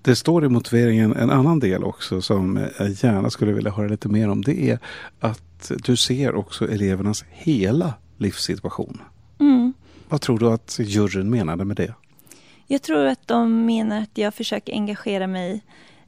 Det 0.03 0.17
står 0.17 0.45
i 0.45 0.49
motiveringen 0.49 1.17
en 1.17 1.31
annan 1.31 1.59
del 1.61 1.85
också 1.85 2.23
som 2.23 2.69
jag 2.79 2.89
gärna 2.89 3.31
skulle 3.31 3.53
vilja 3.53 3.71
höra 3.71 3.89
lite 3.89 4.09
mer 4.09 4.29
om. 4.29 4.43
Det 4.43 4.71
är 4.71 4.79
att 5.21 5.73
du 5.85 5.97
ser 5.97 6.35
också 6.35 6.71
elevernas 6.71 7.25
hela 7.31 7.95
livssituation. 8.19 9.01
Mm. 9.39 9.73
Vad 10.09 10.21
tror 10.21 10.39
du 10.39 10.53
att 10.53 10.79
juryn 10.83 11.31
menade 11.31 11.65
med 11.65 11.77
det? 11.77 11.95
Jag 12.67 12.83
tror 12.83 13.07
att 13.07 13.29
de 13.29 13.67
menar 13.67 14.03
att 14.03 14.19
jag 14.19 14.35
försöker 14.35 14.73
engagera 14.73 15.27
mig 15.27 15.63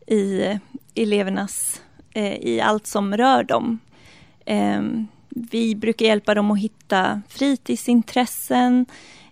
i 0.07 0.59
elevernas 0.95 1.81
eh, 2.15 2.35
i 2.35 2.61
allt 2.61 2.87
som 2.87 3.17
rör 3.17 3.43
dem. 3.45 3.79
Eh, 4.45 4.83
vi 5.35 5.75
brukar 5.75 6.07
hjälpa 6.07 6.35
dem 6.35 6.51
att 6.51 6.59
hitta 6.59 7.23
fritidsintressen. 7.29 8.87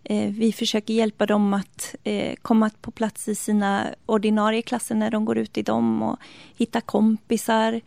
Eh, 0.05 0.31
vi 0.31 0.53
försöker 0.53 0.95
hjälpa 0.95 1.27
dem 1.27 1.55
att 1.55 1.95
eh, 2.05 2.35
komma 2.43 2.71
på 2.81 2.91
plats 2.91 3.29
i 3.29 3.35
sina 3.35 3.87
ordinarie 4.07 4.63
klasser 4.63 4.95
när 4.95 5.11
de 5.11 5.25
går 5.25 5.39
ut 5.39 5.59
i 5.59 5.63
dem 5.63 6.03
och 6.03 6.17
hitta 6.57 6.81
kompisar. 6.81 7.81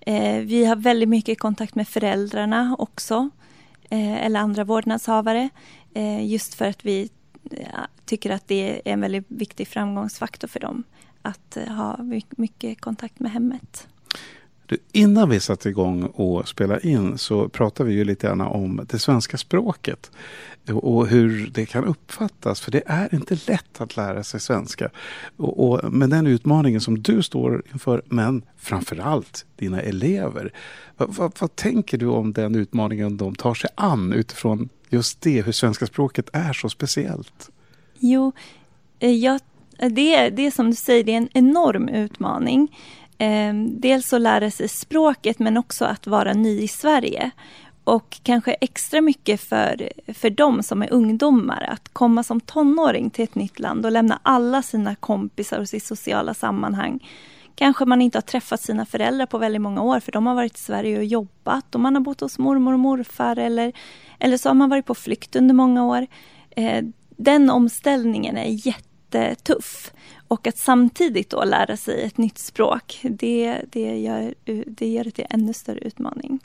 Eh, 0.00 0.38
vi 0.38 0.64
har 0.64 0.76
väldigt 0.76 1.08
mycket 1.08 1.38
kontakt 1.38 1.74
med 1.74 1.88
föräldrarna 1.88 2.76
också, 2.78 3.30
eller 3.90 4.40
andra 4.40 4.64
vårdnadshavare. 4.64 5.48
Just 6.22 6.54
för 6.54 6.64
att 6.64 6.84
vi 6.84 7.10
tycker 8.04 8.30
att 8.30 8.48
det 8.48 8.70
är 8.70 8.92
en 8.92 9.00
väldigt 9.00 9.24
viktig 9.28 9.68
framgångsfaktor 9.68 10.48
för 10.48 10.60
dem 10.60 10.84
att 11.22 11.58
ha 11.68 11.98
mycket 12.30 12.80
kontakt 12.80 13.20
med 13.20 13.32
hemmet. 13.32 13.88
Du, 14.68 14.78
innan 14.92 15.28
vi 15.28 15.40
satte 15.40 15.68
igång 15.68 16.04
och 16.04 16.48
spela 16.48 16.80
in 16.80 17.18
så 17.18 17.48
pratade 17.48 17.88
vi 17.88 17.94
ju 17.94 18.04
lite 18.04 18.26
grann 18.26 18.40
om 18.40 18.86
det 18.90 18.98
svenska 18.98 19.36
språket 19.36 20.10
och 20.72 21.06
hur 21.06 21.50
det 21.54 21.66
kan 21.66 21.84
uppfattas. 21.84 22.60
För 22.60 22.70
det 22.70 22.82
är 22.86 23.14
inte 23.14 23.38
lätt 23.46 23.80
att 23.80 23.96
lära 23.96 24.24
sig 24.24 24.40
svenska. 24.40 24.90
Och, 25.36 25.68
och 25.68 25.92
med 25.92 26.10
den 26.10 26.26
utmaningen 26.26 26.80
som 26.80 27.02
du 27.02 27.22
står 27.22 27.62
inför, 27.72 28.02
men 28.06 28.42
framförallt 28.56 29.46
dina 29.56 29.80
elever. 29.80 30.52
Vad, 30.96 31.14
vad, 31.14 31.32
vad, 31.40 31.56
tänker 31.56 31.98
du 31.98 32.06
om 32.06 32.32
den 32.32 32.54
utmaningen 32.54 33.16
de 33.16 33.34
tar 33.34 33.54
sig 33.54 33.70
an 33.74 34.12
utifrån 34.12 34.68
just 34.88 35.20
det, 35.20 35.42
hur 35.42 35.52
svenska 35.52 35.86
språket 35.86 36.30
är 36.32 36.52
så 36.52 36.68
speciellt? 36.68 37.50
Jo, 37.98 38.32
eh, 38.98 39.10
jag, 39.10 39.40
det, 39.78 40.30
det 40.30 40.46
är 40.46 40.50
som 40.50 40.70
du 40.70 40.76
säger, 40.76 41.04
det 41.04 41.12
är 41.12 41.16
en 41.16 41.28
enorm 41.32 41.88
utmaning. 41.88 42.68
Eh, 43.18 43.54
dels 43.54 44.12
att 44.12 44.20
lära 44.20 44.50
sig 44.50 44.68
språket 44.68 45.38
men 45.38 45.56
också 45.56 45.84
att 45.84 46.06
vara 46.06 46.32
ny 46.32 46.60
i 46.60 46.68
Sverige. 46.68 47.30
Och 47.84 48.20
kanske 48.22 48.52
extra 48.52 49.00
mycket 49.00 49.40
för, 49.40 49.88
för 50.14 50.30
dem 50.30 50.62
som 50.62 50.82
är 50.82 50.92
ungdomar 50.92 51.68
att 51.72 51.88
komma 51.88 52.22
som 52.22 52.40
tonåring 52.40 53.10
till 53.10 53.24
ett 53.24 53.34
nytt 53.34 53.58
land 53.58 53.86
och 53.86 53.92
lämna 53.92 54.20
alla 54.22 54.62
sina 54.62 54.94
kompisar 54.94 55.58
och 55.58 55.68
sitt 55.68 55.84
sociala 55.84 56.34
sammanhang. 56.34 57.00
Kanske 57.54 57.84
man 57.84 58.02
inte 58.02 58.18
har 58.18 58.22
träffat 58.22 58.60
sina 58.60 58.86
föräldrar 58.86 59.26
på 59.26 59.38
väldigt 59.38 59.62
många 59.62 59.82
år 59.82 60.00
för 60.00 60.12
de 60.12 60.26
har 60.26 60.34
varit 60.34 60.54
i 60.54 60.60
Sverige 60.60 60.98
och 60.98 61.04
jobbat 61.04 61.74
och 61.74 61.80
man 61.80 61.94
har 61.94 62.02
bott 62.02 62.20
hos 62.20 62.38
mormor 62.38 62.72
och 62.72 62.80
morfar 62.80 63.38
eller, 63.38 63.72
eller 64.18 64.36
så 64.36 64.48
har 64.48 64.54
man 64.54 64.70
varit 64.70 64.86
på 64.86 64.94
flykt 64.94 65.36
under 65.36 65.54
många 65.54 65.84
år. 65.84 66.06
Eh, 66.50 66.84
den 67.16 67.50
omställningen 67.50 68.36
är 68.36 68.66
jättetuff. 68.66 69.92
Och 70.28 70.46
att 70.46 70.58
samtidigt 70.58 71.30
då 71.30 71.44
lära 71.44 71.76
sig 71.76 72.02
ett 72.02 72.18
nytt 72.18 72.38
språk, 72.38 73.00
det, 73.02 73.60
det, 73.70 73.98
gör, 73.98 74.34
det 74.66 74.88
gör 74.88 75.04
det 75.04 75.10
till 75.10 75.26
ännu 75.30 75.52
större 75.52 75.78
utmaning. 75.78 76.40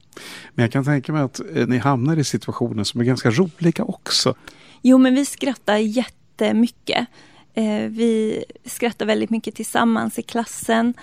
Men 0.54 0.64
jag 0.64 0.72
kan 0.72 0.86
tänka 0.86 1.14
mig 1.14 1.22
att 1.22 1.40
eh, 1.40 1.68
ni 1.68 1.78
hamnar 1.78 2.18
i 2.18 2.24
situationer 2.24 2.84
som 2.84 3.02
är 3.02 3.06
ganska 3.06 3.32
roliga 3.32 3.84
också. 3.84 4.36
Jo, 4.82 4.98
men 4.98 5.16
vi 5.16 5.26
skrattar 5.26 5.78
jättemycket. 5.78 7.08
Eh, 7.54 7.88
vi 7.90 8.44
skrattar 8.66 9.06
väldigt 9.06 9.30
mycket 9.30 9.56
tillsammans 9.56 10.20
i 10.20 10.22
klassen. 10.22 10.94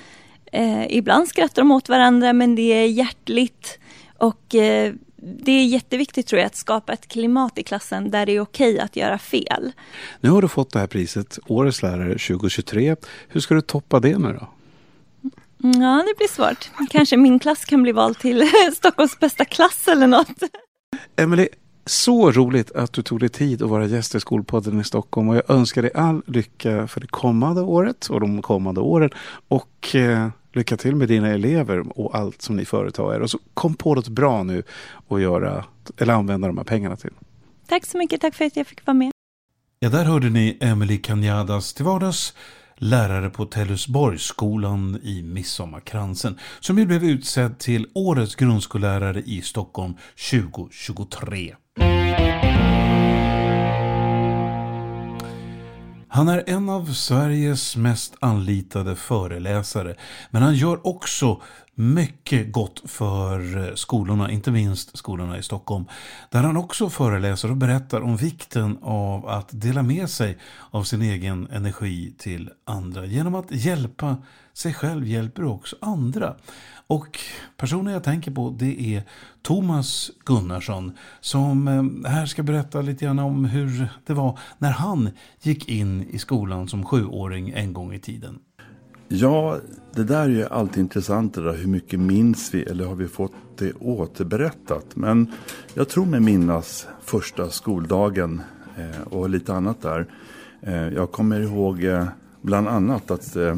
Eh, 0.52 0.96
ibland 0.96 1.28
skrattar 1.28 1.62
de 1.62 1.70
åt 1.70 1.88
varandra, 1.88 2.32
men 2.32 2.54
det 2.54 2.62
är 2.62 2.86
hjärtligt. 2.86 3.78
Och 4.18 4.54
det 5.22 5.52
är 5.52 5.64
jätteviktigt 5.64 6.26
tror 6.26 6.38
jag 6.38 6.46
att 6.46 6.56
skapa 6.56 6.92
ett 6.92 7.08
klimat 7.08 7.58
i 7.58 7.62
klassen 7.62 8.10
där 8.10 8.26
det 8.26 8.32
är 8.32 8.40
okej 8.40 8.80
att 8.80 8.96
göra 8.96 9.18
fel. 9.18 9.72
Nu 10.20 10.30
har 10.30 10.42
du 10.42 10.48
fått 10.48 10.72
det 10.72 10.78
här 10.78 10.86
priset, 10.86 11.38
Årets 11.46 11.82
lärare 11.82 12.18
2023. 12.18 12.96
Hur 13.28 13.40
ska 13.40 13.54
du 13.54 13.60
toppa 13.60 14.00
det 14.00 14.18
nu 14.18 14.32
då? 14.32 14.48
Ja, 15.62 16.04
det 16.06 16.14
blir 16.16 16.28
svårt. 16.28 16.70
Kanske 16.90 17.16
min 17.16 17.38
klass 17.38 17.64
kan 17.64 17.82
bli 17.82 17.92
vald 17.92 18.18
till 18.18 18.50
Stockholms 18.76 19.18
bästa 19.18 19.44
klass 19.44 19.88
eller 19.88 20.06
något. 20.06 20.42
Emelie, 21.16 21.48
så 21.86 22.30
roligt 22.30 22.72
att 22.72 22.92
du 22.92 23.02
tog 23.02 23.20
dig 23.20 23.28
tid 23.28 23.62
att 23.62 23.68
vara 23.68 23.86
gäst 23.86 24.14
i 24.14 24.20
Skolpodden 24.20 24.80
i 24.80 24.84
Stockholm 24.84 25.28
och 25.28 25.36
jag 25.36 25.50
önskar 25.50 25.82
dig 25.82 25.90
all 25.94 26.22
lycka 26.26 26.86
för 26.86 27.00
det 27.00 27.06
kommande 27.06 27.60
året 27.60 28.06
och 28.06 28.20
de 28.20 28.42
kommande 28.42 28.80
åren. 28.80 29.10
Och 29.48 29.94
eh, 29.94 30.28
Lycka 30.52 30.76
till 30.76 30.96
med 30.96 31.08
dina 31.08 31.28
elever 31.28 31.98
och 31.98 32.14
allt 32.14 32.42
som 32.42 32.56
ni 32.56 32.64
företar 32.64 33.14
er. 33.14 33.20
Och 33.20 33.30
så 33.30 33.38
kom 33.54 33.74
på 33.74 33.94
något 33.94 34.08
bra 34.08 34.42
nu 34.42 34.62
att 35.08 35.20
göra, 35.20 35.64
eller 35.96 36.14
använda 36.14 36.46
de 36.46 36.58
här 36.58 36.64
pengarna 36.64 36.96
till. 36.96 37.12
Tack 37.66 37.86
så 37.86 37.98
mycket. 37.98 38.20
Tack 38.20 38.34
för 38.34 38.44
att 38.44 38.56
jag 38.56 38.66
fick 38.66 38.86
vara 38.86 38.94
med. 38.94 39.12
Ja, 39.80 39.88
där 39.88 40.04
hörde 40.04 40.30
ni 40.30 40.58
Emily 40.60 40.98
Canyadas 40.98 41.74
till 41.74 41.84
vardags 41.84 42.34
lärare 42.76 43.30
på 43.30 43.46
Tellusborgsskolan 43.46 45.00
i 45.02 45.22
Midsommarkransen 45.22 46.38
som 46.60 46.78
ju 46.78 46.86
blev 46.86 47.04
utsedd 47.04 47.58
till 47.58 47.86
Årets 47.94 48.34
grundskollärare 48.34 49.20
i 49.20 49.42
Stockholm 49.42 49.94
2023. 50.30 51.54
Han 56.12 56.28
är 56.28 56.44
en 56.46 56.68
av 56.68 56.92
Sveriges 56.92 57.76
mest 57.76 58.14
anlitade 58.20 58.96
föreläsare, 58.96 59.96
men 60.30 60.42
han 60.42 60.54
gör 60.54 60.86
också 60.86 61.42
mycket 61.80 62.52
gott 62.52 62.82
för 62.84 63.68
eh, 63.68 63.74
skolorna, 63.74 64.30
inte 64.30 64.50
minst 64.50 64.98
skolorna 64.98 65.38
i 65.38 65.42
Stockholm, 65.42 65.84
där 66.30 66.42
han 66.42 66.56
också 66.56 66.90
föreläser 66.90 67.50
och 67.50 67.56
berättar 67.56 68.00
om 68.00 68.16
vikten 68.16 68.78
av 68.82 69.28
att 69.28 69.48
dela 69.52 69.82
med 69.82 70.10
sig 70.10 70.38
av 70.70 70.84
sin 70.84 71.02
egen 71.02 71.48
energi 71.50 72.14
till 72.18 72.50
andra. 72.64 73.06
Genom 73.06 73.34
att 73.34 73.50
hjälpa 73.50 74.16
sig 74.52 74.74
själv 74.74 75.06
hjälper 75.06 75.42
du 75.42 75.48
också 75.48 75.76
andra. 75.80 76.34
Och 76.86 77.18
personen 77.56 77.92
jag 77.92 78.04
tänker 78.04 78.30
på 78.30 78.56
det 78.58 78.96
är 78.96 79.02
Thomas 79.42 80.10
Gunnarsson 80.24 80.92
som 81.20 81.68
eh, 81.68 82.10
här 82.10 82.26
ska 82.26 82.42
berätta 82.42 82.80
lite 82.80 83.04
grann 83.04 83.18
om 83.18 83.44
hur 83.44 83.88
det 84.06 84.14
var 84.14 84.38
när 84.58 84.70
han 84.70 85.10
gick 85.42 85.68
in 85.68 86.02
i 86.10 86.18
skolan 86.18 86.68
som 86.68 86.86
sjuåring 86.86 87.50
en 87.50 87.72
gång 87.72 87.94
i 87.94 87.98
tiden. 87.98 88.38
Ja, 89.12 89.58
det 89.94 90.04
där 90.04 90.22
är 90.22 90.28
ju 90.28 90.44
alltid 90.44 90.80
intressant 90.80 91.34
det 91.34 91.44
där, 91.44 91.52
hur 91.52 91.68
mycket 91.68 92.00
minns 92.00 92.54
vi 92.54 92.62
eller 92.62 92.84
har 92.84 92.94
vi 92.94 93.08
fått 93.08 93.32
det 93.58 93.72
återberättat? 93.72 94.86
Men 94.94 95.32
jag 95.74 95.88
tror 95.88 96.06
mig 96.06 96.20
minnas 96.20 96.88
första 97.04 97.50
skoldagen 97.50 98.42
eh, 98.78 99.02
och 99.02 99.30
lite 99.30 99.54
annat 99.54 99.82
där. 99.82 100.06
Eh, 100.60 100.88
jag 100.88 101.12
kommer 101.12 101.40
ihåg 101.40 101.84
eh, 101.84 102.04
bland 102.40 102.68
annat 102.68 103.10
att 103.10 103.36
eh, 103.36 103.56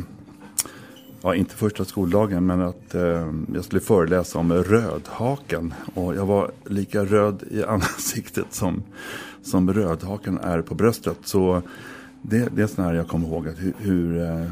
ja, 1.22 1.34
inte 1.34 1.54
första 1.54 1.84
skoldagen, 1.84 2.46
men 2.46 2.60
att 2.60 2.94
eh, 2.94 3.32
jag 3.54 3.64
skulle 3.64 3.80
föreläsa 3.80 4.38
om 4.38 4.52
rödhaken. 4.52 5.74
Och 5.94 6.14
jag 6.14 6.26
var 6.26 6.50
lika 6.66 7.04
röd 7.04 7.42
i 7.50 7.64
ansiktet 7.68 8.46
som, 8.50 8.82
som 9.42 9.72
rödhaken 9.72 10.38
är 10.38 10.62
på 10.62 10.74
bröstet. 10.74 11.18
Så 11.24 11.62
det, 12.22 12.48
det 12.56 12.62
är 12.62 12.66
sådär 12.66 12.88
här 12.88 12.94
jag 12.94 13.08
kommer 13.08 13.28
ihåg 13.28 13.48
att 13.48 13.58
hur, 13.58 13.74
hur 13.78 14.50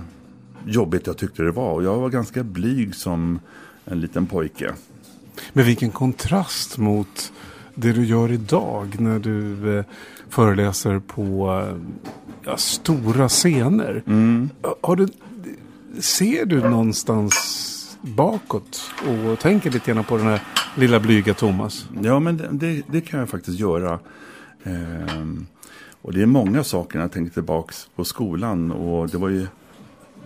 jobbigt 0.70 1.06
jag 1.06 1.16
tyckte 1.16 1.42
det 1.42 1.52
var. 1.52 1.72
Och 1.72 1.84
jag 1.84 1.98
var 1.98 2.08
ganska 2.08 2.42
blyg 2.42 2.94
som 2.94 3.40
en 3.84 4.00
liten 4.00 4.26
pojke. 4.26 4.74
Men 5.52 5.64
vilken 5.64 5.90
kontrast 5.90 6.78
mot 6.78 7.32
det 7.74 7.92
du 7.92 8.04
gör 8.04 8.32
idag 8.32 8.96
när 9.00 9.18
du 9.18 9.78
eh, 9.78 9.84
föreläser 10.28 10.98
på 10.98 11.50
eh, 11.68 11.76
ja, 12.44 12.56
stora 12.56 13.28
scener. 13.28 14.02
Mm. 14.06 14.50
Har 14.80 14.96
du 14.96 15.08
ser 16.00 16.44
du 16.44 16.60
någonstans 16.60 17.96
bakåt 18.00 18.80
och 19.06 19.38
tänker 19.38 19.70
lite 19.70 19.92
grann 19.92 20.04
på 20.04 20.16
den 20.16 20.26
här 20.26 20.42
lilla 20.76 21.00
blyga 21.00 21.34
Thomas? 21.34 21.88
Ja, 22.02 22.20
men 22.20 22.42
det, 22.50 22.82
det 22.86 23.00
kan 23.00 23.20
jag 23.20 23.28
faktiskt 23.28 23.58
göra. 23.58 23.98
Ehm, 24.64 25.46
och 26.02 26.12
det 26.12 26.22
är 26.22 26.26
många 26.26 26.64
saker 26.64 26.98
när 26.98 27.04
jag 27.04 27.12
tänker 27.12 27.32
tillbaka 27.32 27.74
på 27.96 28.04
skolan. 28.04 28.72
Och 28.72 29.08
det 29.08 29.18
var 29.18 29.28
ju 29.28 29.46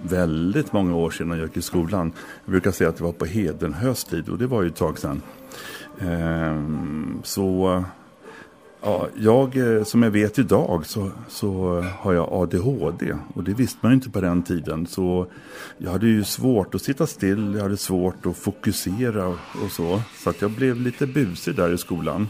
väldigt 0.03 0.73
många 0.73 0.97
år 0.97 1.11
sedan 1.11 1.29
jag 1.29 1.39
gick 1.39 1.57
i 1.57 1.63
skolan. 1.63 2.13
Jag 2.45 2.51
brukar 2.51 2.71
säga 2.71 2.91
att 2.91 2.97
det 2.97 3.05
var 3.05 3.13
på 3.13 3.25
Hedenhös 3.25 4.05
tid 4.05 4.29
och 4.29 4.39
det 4.39 4.47
var 4.47 4.63
ju 4.63 4.69
ett 4.69 4.77
tag 4.77 4.99
sedan. 4.99 5.23
Ehm, 6.01 7.21
så 7.25 7.85
Ja, 8.87 9.09
jag, 9.15 9.57
eh, 9.57 9.85
som 9.85 10.03
jag 10.03 10.11
vet 10.11 10.39
idag 10.39 10.87
så, 10.87 11.11
så 11.29 11.81
har 11.99 12.13
jag 12.13 12.29
ADHD 12.33 13.15
och 13.35 13.45
det 13.45 13.55
visste 13.55 13.79
man 13.81 13.93
ju 13.93 13.95
inte 13.95 14.11
på 14.11 14.21
den 14.21 14.43
tiden. 14.43 14.87
Så 14.87 15.27
jag 15.79 15.91
hade 15.91 16.07
ju 16.07 16.25
svårt 16.25 16.75
att 16.75 16.83
sitta 16.83 17.07
still, 17.07 17.55
jag 17.55 17.63
hade 17.63 17.77
svårt 17.77 18.27
att 18.27 18.37
fokusera 18.37 19.27
och 19.65 19.71
så. 19.71 20.03
Så 20.25 20.31
att 20.31 20.43
jag 20.43 20.51
blev 20.51 20.81
lite 20.81 21.07
busig 21.07 21.57
där 21.57 21.73
i 21.73 21.79
skolan. 21.79 22.29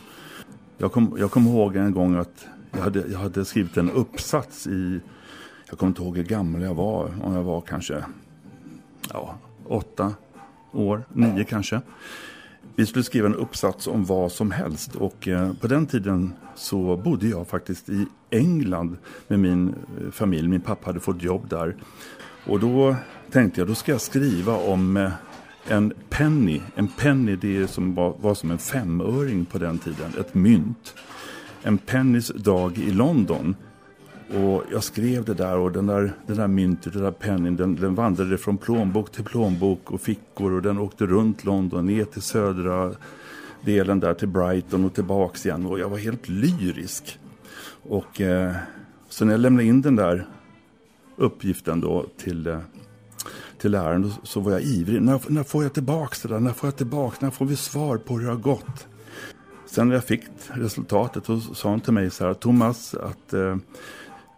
Jag 0.78 0.92
kommer 0.92 1.18
jag 1.18 1.30
kom 1.30 1.46
ihåg 1.46 1.76
en 1.76 1.92
gång 1.92 2.14
att 2.14 2.46
jag 2.70 2.80
hade, 2.80 3.04
jag 3.12 3.18
hade 3.18 3.44
skrivit 3.44 3.76
en 3.76 3.90
uppsats 3.90 4.66
i, 4.66 5.00
jag 5.68 5.78
kommer 5.78 5.90
inte 5.90 6.02
ihåg 6.02 6.16
hur 6.16 6.24
gammal 6.24 6.62
jag 6.62 6.74
var, 6.74 7.10
om 7.22 7.34
jag 7.34 7.42
var 7.42 7.60
kanske 7.60 8.04
ja, 9.12 9.34
åtta 9.66 10.14
år, 10.72 11.04
nio 11.12 11.44
kanske. 11.44 11.80
Vi 12.76 12.86
skulle 12.86 13.04
skriva 13.04 13.26
en 13.26 13.34
uppsats 13.34 13.86
om 13.86 14.04
vad 14.04 14.32
som 14.32 14.50
helst 14.50 14.96
och 14.96 15.28
eh, 15.28 15.52
på 15.52 15.66
den 15.66 15.86
tiden 15.86 16.32
så 16.54 16.96
bodde 16.96 17.28
jag 17.28 17.48
faktiskt 17.48 17.88
i 17.88 18.06
England 18.30 18.96
med 19.28 19.38
min 19.38 19.68
eh, 19.68 20.10
familj. 20.10 20.48
Min 20.48 20.60
pappa 20.60 20.86
hade 20.86 21.00
fått 21.00 21.22
jobb 21.22 21.48
där. 21.48 21.76
Och 22.46 22.60
då 22.60 22.96
tänkte 23.30 23.60
jag, 23.60 23.68
då 23.68 23.74
ska 23.74 23.92
jag 23.92 24.00
skriva 24.00 24.56
om 24.56 24.96
eh, 24.96 25.12
en 25.68 25.92
penny. 26.10 26.60
En 26.74 26.88
penny 26.88 27.36
det 27.36 27.56
är 27.56 27.66
som 27.66 27.94
var, 27.94 28.14
var 28.20 28.34
som 28.34 28.50
en 28.50 28.58
femöring 28.58 29.44
på 29.44 29.58
den 29.58 29.78
tiden, 29.78 30.12
ett 30.20 30.34
mynt. 30.34 30.94
En 31.62 31.78
pennys 31.78 32.28
dag 32.28 32.78
i 32.78 32.90
London. 32.90 33.56
Och 34.28 34.64
jag 34.72 34.84
skrev 34.84 35.24
det 35.24 35.34
där 35.34 35.56
och 35.56 35.72
den 35.72 35.86
där, 35.86 36.12
den 36.26 36.36
där 36.36 36.48
myntet, 36.48 36.92
den 36.92 37.02
där 37.02 37.10
penningen, 37.10 37.56
den, 37.56 37.76
den 37.76 37.94
vandrade 37.94 38.38
från 38.38 38.58
plånbok 38.58 39.12
till 39.12 39.24
plånbok 39.24 39.90
och 39.90 40.00
fickor 40.00 40.52
och 40.52 40.62
den 40.62 40.78
åkte 40.78 41.06
runt 41.06 41.44
London 41.44 41.86
ner 41.86 42.04
till 42.04 42.22
södra 42.22 42.92
delen 43.64 44.00
där 44.00 44.14
till 44.14 44.28
Brighton 44.28 44.84
och 44.84 44.94
tillbaks 44.94 45.46
igen 45.46 45.66
och 45.66 45.78
jag 45.78 45.88
var 45.88 45.98
helt 45.98 46.28
lyrisk. 46.28 47.18
Och 47.82 48.20
eh, 48.20 48.54
så 49.08 49.24
när 49.24 49.32
jag 49.32 49.40
lämnade 49.40 49.64
in 49.64 49.82
den 49.82 49.96
där 49.96 50.26
uppgiften 51.16 51.80
då 51.80 52.06
till, 52.16 52.46
eh, 52.46 52.58
till 53.58 53.70
läraren 53.70 54.12
så 54.22 54.40
var 54.40 54.52
jag 54.52 54.62
ivrig. 54.62 55.02
När, 55.02 55.20
när 55.28 55.42
får 55.42 55.62
jag 55.62 55.72
tillbaks 55.72 56.22
det 56.22 56.28
där? 56.28 56.40
När 56.40 56.52
får 56.52 56.66
jag 56.66 56.76
tillbaks? 56.76 57.20
När 57.20 57.30
får 57.30 57.46
vi 57.46 57.56
svar 57.56 57.96
på 57.96 58.14
hur 58.14 58.24
det 58.24 58.32
har 58.32 58.38
gått? 58.38 58.86
Sen 59.66 59.88
när 59.88 59.94
jag 59.94 60.04
fick 60.04 60.22
resultatet 60.48 61.26
så 61.26 61.40
sa 61.40 61.68
hon 61.68 61.80
till 61.80 61.92
mig 61.92 62.10
så 62.10 62.26
här, 62.26 62.34
Thomas, 62.34 62.94
att 62.94 63.32
eh, 63.32 63.56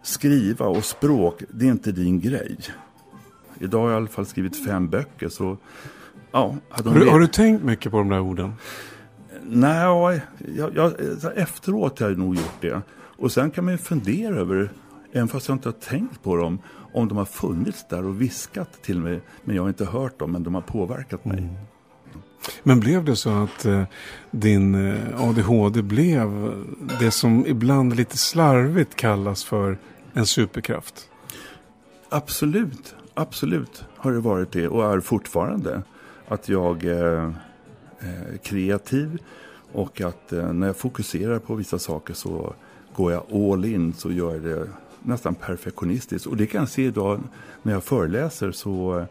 skriva 0.07 0.65
och 0.65 0.85
språk, 0.85 1.43
det 1.49 1.65
är 1.65 1.71
inte 1.71 1.91
din 1.91 2.19
grej. 2.19 2.57
Idag 3.59 3.79
har 3.79 3.89
jag 3.89 3.95
i 3.95 3.97
alla 3.97 4.07
fall 4.07 4.25
skrivit 4.25 4.65
fem 4.65 4.89
böcker 4.89 5.29
så 5.29 5.57
ja. 6.31 6.55
Har, 6.69 6.93
du, 6.93 7.09
har 7.09 7.19
du 7.19 7.27
tänkt 7.27 7.63
mycket 7.63 7.91
på 7.91 7.97
de 7.97 8.09
där 8.09 8.19
orden? 8.19 8.53
Nej, 9.43 10.21
jag, 10.55 10.75
jag, 10.75 10.93
efteråt 11.35 11.99
har 11.99 12.09
jag 12.09 12.17
nog 12.17 12.35
gjort 12.35 12.61
det. 12.61 12.81
Och 13.17 13.31
sen 13.31 13.51
kan 13.51 13.65
man 13.65 13.73
ju 13.73 13.77
fundera 13.77 14.35
över, 14.35 14.69
även 15.11 15.27
fast 15.27 15.47
jag 15.47 15.55
inte 15.55 15.67
har 15.67 15.73
tänkt 15.73 16.23
på 16.23 16.35
dem, 16.35 16.59
om 16.93 17.07
de 17.07 17.17
har 17.17 17.25
funnits 17.25 17.85
där 17.89 18.05
och 18.05 18.21
viskat 18.21 18.83
till 18.83 18.99
mig, 18.99 19.21
men 19.43 19.55
jag 19.55 19.63
har 19.63 19.69
inte 19.69 19.85
hört 19.85 20.19
dem, 20.19 20.31
men 20.31 20.43
de 20.43 20.55
har 20.55 20.61
påverkat 20.61 21.25
mig. 21.25 21.37
Mm. 21.37 21.55
Men 22.63 22.79
blev 22.79 23.05
det 23.05 23.15
så 23.15 23.29
att 23.29 23.65
eh, 23.65 23.83
din 24.31 24.75
eh, 24.75 25.29
ADHD 25.29 25.81
blev 25.81 26.53
det 26.99 27.11
som 27.11 27.45
ibland 27.45 27.95
lite 27.95 28.17
slarvigt 28.17 28.95
kallas 28.95 29.43
för 29.43 29.77
en 30.17 30.25
superkraft? 30.25 31.09
Absolut, 32.09 32.95
absolut 33.13 33.85
har 33.95 34.11
det 34.11 34.19
varit 34.19 34.51
det 34.51 34.67
och 34.67 34.93
är 34.93 34.99
fortfarande. 34.99 35.81
Att 36.27 36.49
jag 36.49 36.85
eh, 36.85 37.31
eh, 37.99 38.33
är 38.33 38.37
kreativ 38.37 39.17
och 39.71 40.01
att 40.01 40.33
eh, 40.33 40.53
när 40.53 40.67
jag 40.67 40.77
fokuserar 40.77 41.39
på 41.39 41.55
vissa 41.55 41.79
saker 41.79 42.13
så 42.13 42.53
går 42.95 43.11
jag 43.11 43.33
all 43.33 43.65
in 43.65 43.93
så 43.93 44.11
gör 44.11 44.33
jag 44.33 44.43
det 44.43 44.69
nästan 45.03 45.35
perfektionistiskt. 45.35 46.27
Och 46.27 46.37
det 46.37 46.47
kan 46.47 46.59
jag 46.59 46.69
se 46.69 46.85
idag 46.85 47.19
när 47.63 47.73
jag 47.73 47.83
föreläser 47.83 48.51
så 48.51 49.05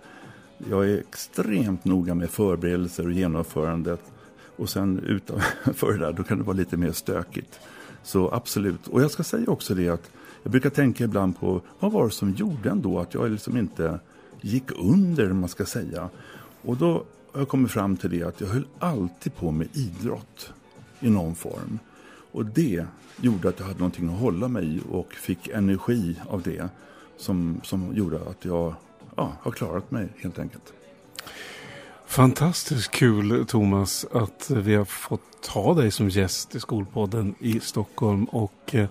jag 0.70 0.88
är 0.88 0.98
extremt 0.98 1.84
noga 1.84 2.14
med 2.14 2.30
förberedelser 2.30 3.06
och 3.06 3.12
genomförandet. 3.12 4.00
Och 4.56 4.68
sen 4.70 4.98
utanför 4.98 5.92
det 5.98 5.98
där, 5.98 6.12
då 6.12 6.22
kan 6.22 6.38
det 6.38 6.44
vara 6.44 6.56
lite 6.56 6.76
mer 6.76 6.92
stökigt. 6.92 7.60
Så 8.02 8.30
absolut. 8.32 8.88
Och 8.88 9.02
jag 9.02 9.10
ska 9.10 9.22
säga 9.22 9.50
också 9.50 9.74
det 9.74 9.88
att 9.88 10.10
jag 10.46 10.50
brukar 10.50 10.70
tänka 10.70 11.04
ibland 11.04 11.38
på 11.38 11.60
vad 11.80 11.92
var 11.92 12.04
det 12.04 12.10
som 12.10 12.30
gjorde 12.30 12.70
ändå 12.70 12.98
att 12.98 13.14
jag 13.14 13.30
liksom 13.30 13.56
inte 13.56 14.00
gick 14.40 14.64
under, 14.78 15.32
man 15.32 15.48
ska 15.48 15.64
säga. 15.66 16.08
Och 16.62 16.76
då 16.76 16.92
har 17.32 17.40
jag 17.40 17.48
kommit 17.48 17.70
fram 17.70 17.96
till 17.96 18.10
det 18.10 18.22
att 18.22 18.40
jag 18.40 18.48
höll 18.48 18.66
alltid 18.78 19.34
på 19.34 19.50
med 19.50 19.68
idrott 19.72 20.52
i 21.00 21.10
någon 21.10 21.34
form. 21.34 21.78
Och 22.32 22.46
det 22.46 22.86
gjorde 23.20 23.48
att 23.48 23.58
jag 23.58 23.66
hade 23.66 23.78
någonting 23.78 24.08
att 24.08 24.20
hålla 24.20 24.48
mig 24.48 24.76
i 24.76 24.80
och 24.90 25.12
fick 25.12 25.48
energi 25.48 26.16
av 26.28 26.42
det 26.42 26.68
som, 27.16 27.60
som 27.64 27.96
gjorde 27.96 28.16
att 28.16 28.44
jag 28.44 28.74
ja, 29.16 29.32
har 29.40 29.50
klarat 29.50 29.90
mig 29.90 30.08
helt 30.16 30.38
enkelt. 30.38 30.72
Fantastiskt 32.06 32.90
kul 32.90 33.46
Thomas 33.46 34.06
att 34.12 34.50
vi 34.50 34.74
har 34.74 34.84
fått 34.84 35.46
ha 35.46 35.74
dig 35.74 35.90
som 35.90 36.08
gäst 36.08 36.54
i 36.54 36.60
Skolpodden 36.60 37.34
i 37.38 37.60
Stockholm 37.60 38.24
och 38.24 38.74
eh, 38.74 38.88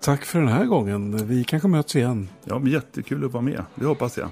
tack 0.00 0.24
för 0.24 0.38
den 0.38 0.48
här 0.48 0.64
gången. 0.64 1.26
Vi 1.26 1.44
kanske 1.44 1.68
möts 1.68 1.96
igen. 1.96 2.28
Ja, 2.44 2.58
men 2.58 2.72
jättekul 2.72 3.24
att 3.24 3.32
vara 3.32 3.42
med. 3.42 3.64
Det 3.74 3.84
hoppas 3.84 4.18
jag. 4.18 4.28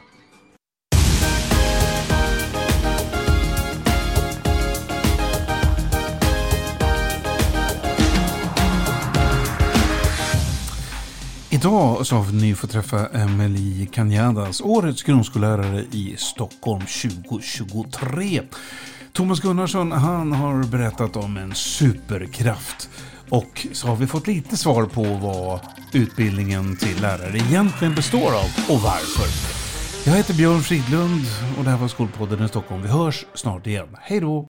Idag 11.60 12.06
så 12.06 12.16
har 12.16 12.32
ni 12.32 12.54
fått 12.54 12.70
träffa 12.70 13.06
Emelie 13.06 13.86
Kanyadas, 13.86 14.60
årets 14.60 15.02
grundskollärare 15.02 15.84
i 15.92 16.14
Stockholm 16.18 16.80
2023. 16.80 18.42
Thomas 19.12 19.40
Gunnarsson 19.40 19.92
han 19.92 20.32
har 20.32 20.64
berättat 20.64 21.16
om 21.16 21.36
en 21.36 21.54
superkraft. 21.54 22.90
Och 23.28 23.66
så 23.72 23.88
har 23.88 23.96
vi 23.96 24.06
fått 24.06 24.26
lite 24.26 24.56
svar 24.56 24.86
på 24.86 25.02
vad 25.02 25.60
utbildningen 25.92 26.76
till 26.76 27.00
lärare 27.00 27.38
egentligen 27.38 27.94
består 27.94 28.34
av 28.34 28.74
och 28.74 28.80
varför. 28.80 29.28
Jag 30.10 30.16
heter 30.16 30.34
Björn 30.34 30.60
Fridlund 30.60 31.24
och 31.58 31.64
det 31.64 31.70
här 31.70 31.78
var 31.78 31.88
Skolpodden 31.88 32.44
i 32.44 32.48
Stockholm. 32.48 32.82
Vi 32.82 32.88
hörs 32.88 33.24
snart 33.34 33.66
igen. 33.66 33.96
Hej 34.00 34.20
då! 34.20 34.46